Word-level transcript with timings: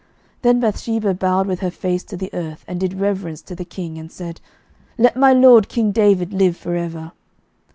11:001:031 0.37 0.41
Then 0.41 0.59
Bathsheba 0.59 1.13
bowed 1.13 1.45
with 1.45 1.59
her 1.59 1.69
face 1.69 2.03
to 2.05 2.17
the 2.17 2.31
earth, 2.33 2.65
and 2.67 2.79
did 2.79 2.99
reverence 2.99 3.43
to 3.43 3.53
the 3.53 3.63
king, 3.63 3.99
and 3.99 4.11
said, 4.11 4.41
Let 4.97 5.15
my 5.15 5.31
lord 5.31 5.69
king 5.69 5.91
David 5.91 6.33
live 6.33 6.57
for 6.57 6.73
ever. 6.75 7.11